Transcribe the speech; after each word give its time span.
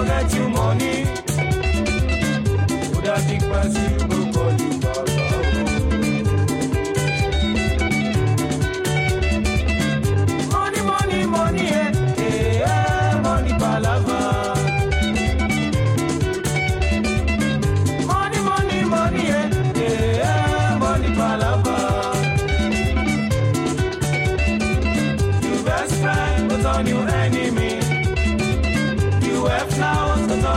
forget 0.00 0.34
you 0.34 0.48
more. 0.48 0.69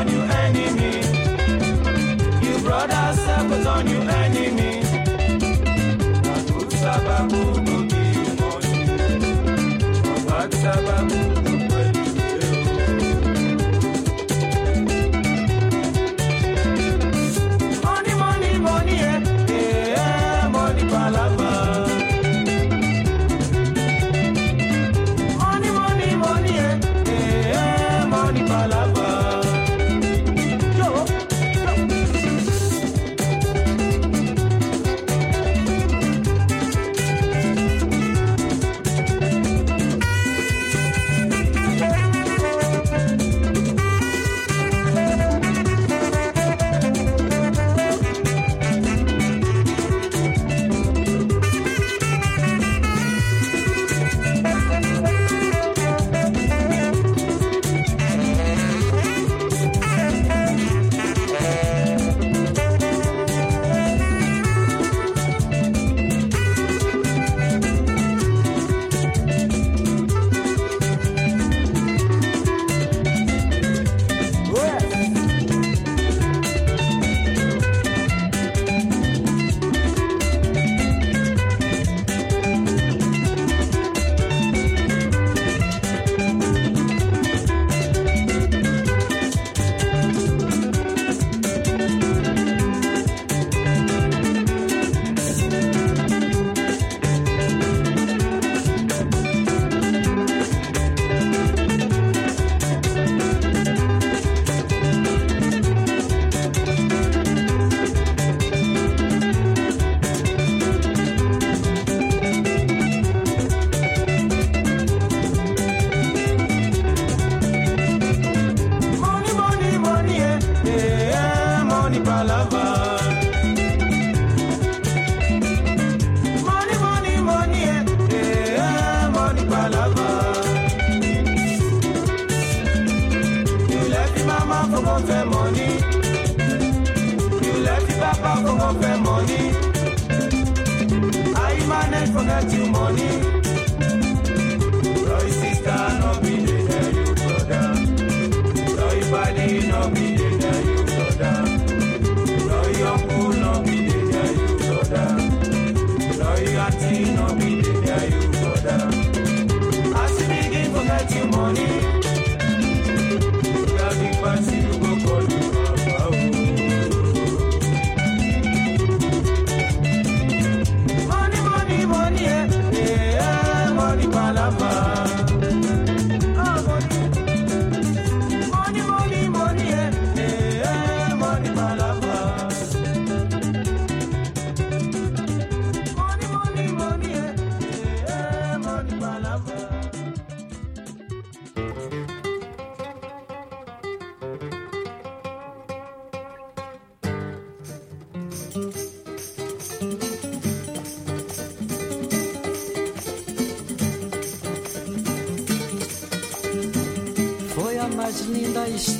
on 0.03 0.11
your 0.11 0.25
enemy. 0.31 0.97
You 2.45 2.59
brought 2.63 2.89
us 2.91 3.19
up 3.27 3.67
on 3.67 3.85
new 3.85 4.01
enemy. 4.01 4.83
Sababu, 6.81 7.41
no 7.65 7.83
be 7.83 8.03
much. 10.27 10.53
Sababu. 10.61 11.42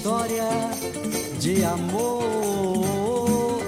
história 0.04 0.50
de 1.40 1.64
amor 1.64 3.62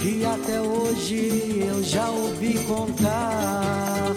que 0.00 0.24
até 0.24 0.58
hoje 0.58 1.66
eu 1.68 1.82
já 1.82 2.08
ouvi 2.08 2.54
contar. 2.64 4.14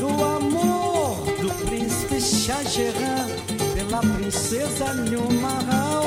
Do 0.00 0.08
amor 0.24 1.18
do 1.38 1.66
príncipe 1.66 2.18
Shahjahan 2.18 3.26
pela 3.74 4.00
princesa 4.00 4.94
Nilmahal. 4.94 6.04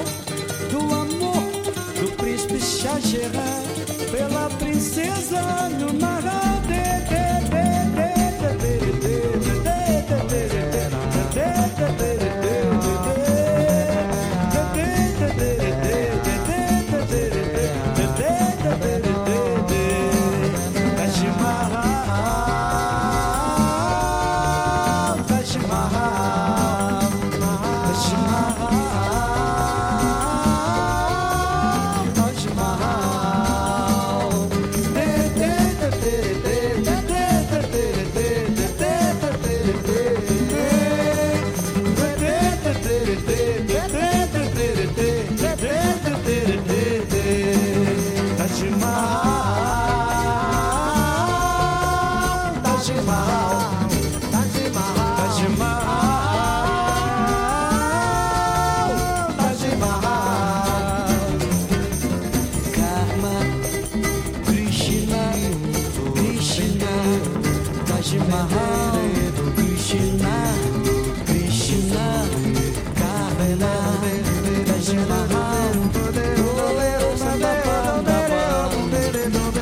Do 0.71 0.79
amor 0.79 1.51
do 1.99 2.11
príncipe 2.17 2.59
Shahjahan 2.59 3.50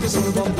Solo 0.09 0.58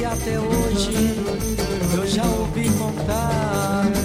E 0.00 0.04
até 0.06 0.40
hoje 0.40 1.14
eu 1.94 2.06
já 2.06 2.24
ouvi 2.24 2.70
contar. 2.78 3.99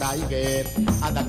daige 0.00 0.64
ada 1.02 1.22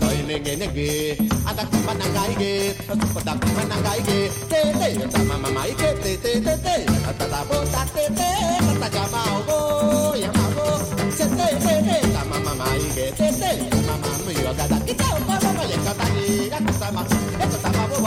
mama 5.30 5.50
maike 5.58 5.90
te 6.04 6.12
te 6.24 6.32
te 6.46 6.54
te 6.66 6.76
ta 7.20 7.26
ta 7.32 7.40
bo 7.48 7.58
mama 12.24 12.54
maike 12.62 13.06
te 13.18 13.28
te 13.40 13.50
mama 13.88 14.10
mu 14.26 14.32
kita 14.88 15.08
mama 15.28 15.42
ma 15.48 15.62
ya 15.72 15.80
ka 15.86 15.94
ta 17.64 17.70
ma 17.78 17.84
bo 17.90 17.98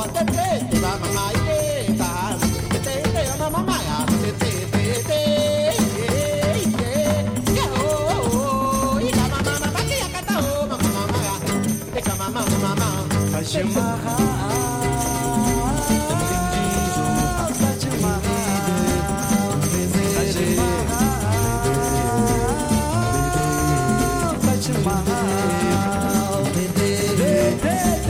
mama 0.82 1.39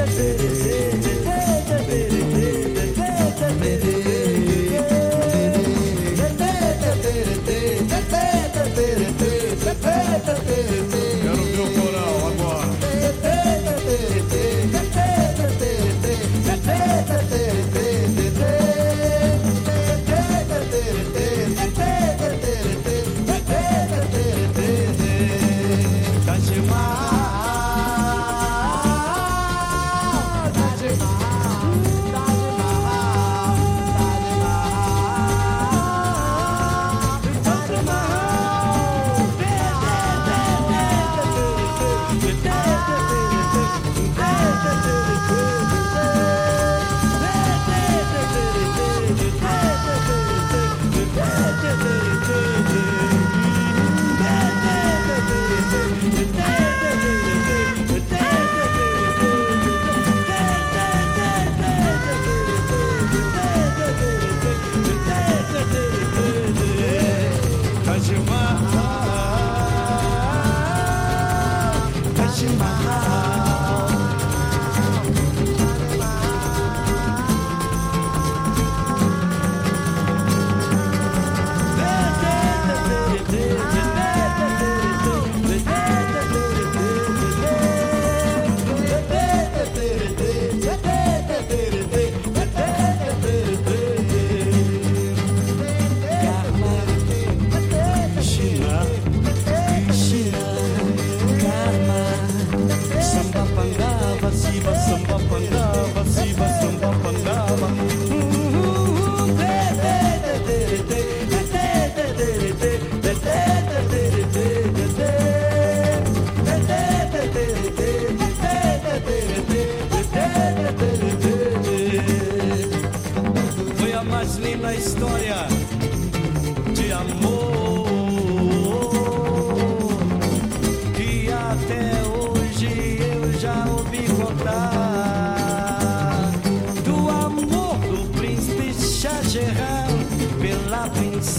baby. 0.06 0.89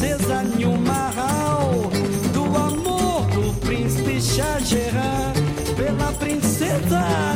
princesa 0.01 0.41
Nhumarral, 0.57 1.91
do 2.33 2.43
amor 2.57 3.27
do 3.35 3.53
príncipe 3.59 4.19
Shah 4.19 4.57
pela 5.77 6.11
princesa. 6.13 7.30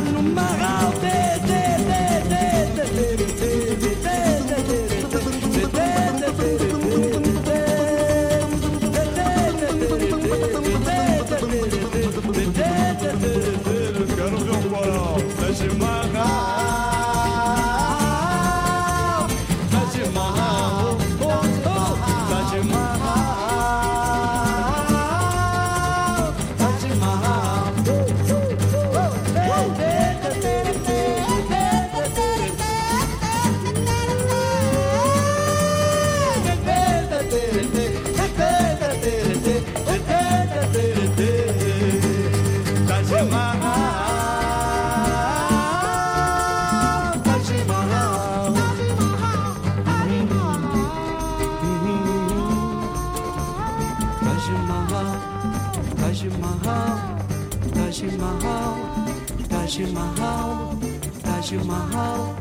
Taj 61.56 61.64
Mahal, 61.64 62.36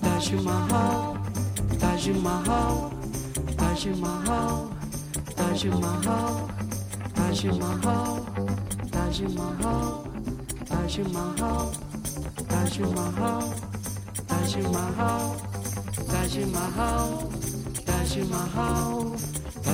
Taj 0.00 0.32
Mahal, 0.40 1.16
Taj 1.78 2.08
Mahal, 2.24 2.90
Taj 3.58 3.84
Mahal, 4.00 4.72
Taj 5.36 5.64
Mahal, 5.76 6.48
Taj 7.14 7.44
Mahal, 7.60 8.24
Taj 8.90 9.20
Mahal, 9.36 10.08
Taj 10.64 10.96
Mahal, 11.12 11.72
Taj 12.48 12.72
Mahal, 12.80 13.44
Taj 14.16 14.40
Mahal, 14.56 15.32
Taj 16.08 16.44
Mahal, 16.54 17.10
Taj 17.84 18.14
Mahal, 18.24 18.72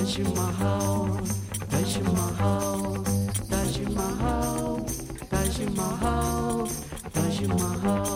Taj 0.03 0.23
Mahal, 0.33 1.23
Taj 1.71 2.03
Mahal, 2.03 3.05
Taj 3.49 3.77
Mahal, 3.95 4.87
Taj 5.31 5.67
Mahal, 5.71 6.69
Taj 7.15 7.47
Mahal. 7.47 8.12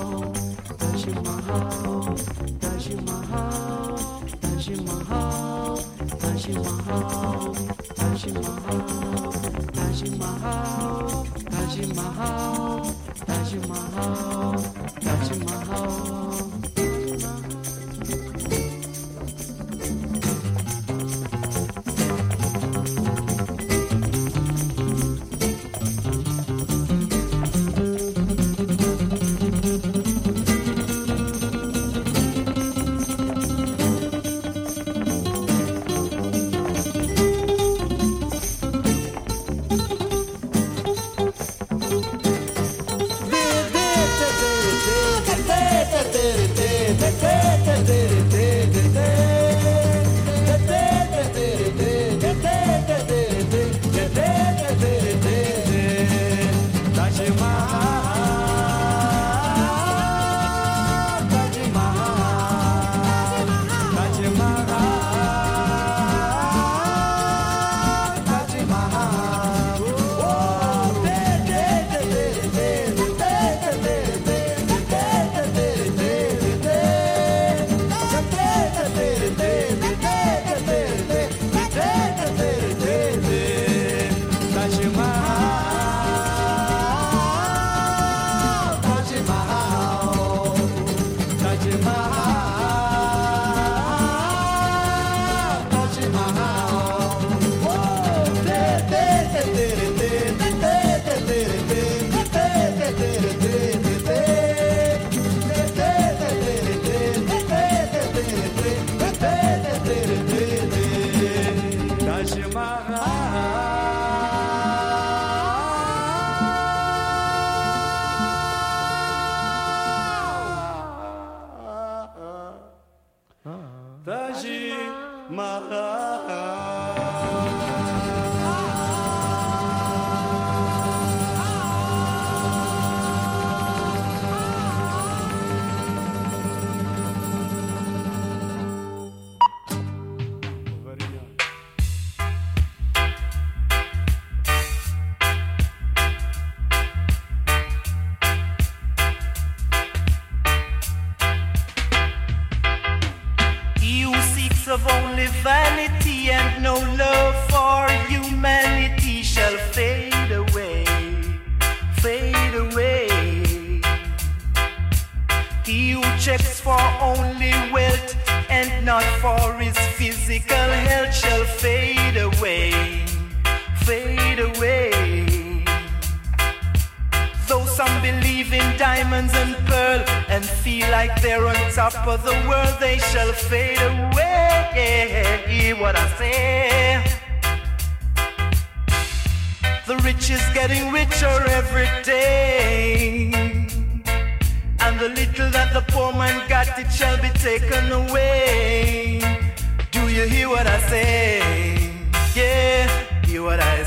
Taj 9.96 10.10
Mahal, 10.20 11.24
Taj 11.48 11.86
Mahal, 11.96 12.84
Taj 13.24 13.52
Mahal. 13.64 14.55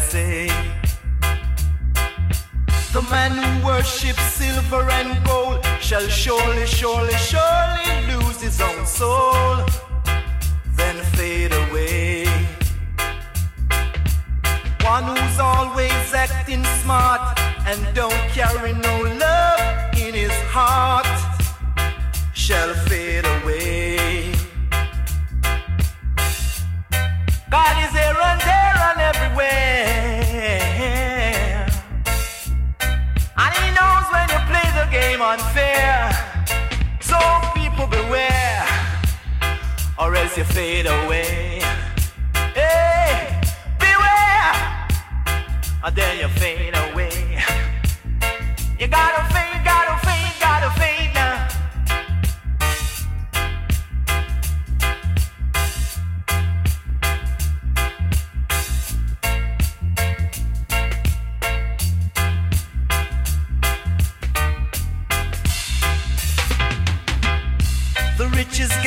Say. 0.09 0.47
The 2.93 3.03
man 3.11 3.31
who 3.37 3.67
worships 3.67 4.25
silver 4.39 4.83
and 4.89 5.23
gold 5.25 5.63
shall 5.79 6.07
surely, 6.07 6.65
surely, 6.65 7.13
surely 7.31 7.89
lose 8.09 8.41
his 8.41 8.59
own 8.59 8.85
soul, 8.85 9.57
then 10.77 10.97
fade 11.15 11.53
away. 11.63 12.25
One 14.81 15.05
who's 15.11 15.39
always 15.39 16.13
acting 16.25 16.63
smart 16.81 17.39
and 17.67 17.79
don't 17.93 18.23
carry 18.37 18.73
no 18.73 18.95
love 19.25 19.61
in 20.05 20.13
his 20.15 20.37
heart 20.55 21.05
shall 22.33 22.73
fade 22.87 23.25
away. 23.25 23.58
God 27.49 27.75
is 27.83 27.91
here 27.91 28.15
and 28.29 28.41
there 28.41 28.77
and 28.89 28.99
everywhere. 29.09 29.65
And 33.37 33.53
he 33.59 33.67
knows 33.73 34.05
when 34.13 34.29
you 34.29 34.39
play 34.51 34.67
the 34.79 34.85
game 34.91 35.21
unfair. 35.21 36.11
So 37.01 37.17
people 37.55 37.87
beware, 37.87 38.67
or 39.97 40.13
else 40.15 40.37
you 40.37 40.43
fade 40.43 40.85
away. 40.85 41.61
Hey, 42.53 43.41
beware, 43.79 44.55
or 45.83 45.91
then 45.91 46.19
you 46.19 46.27
fade 46.39 46.75
away. 46.75 47.41
You 48.79 48.87
gotta 48.87 49.23
fade, 49.33 49.48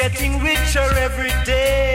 getting 0.02 0.40
richer 0.40 0.88
every 0.98 1.30
day. 1.44 1.91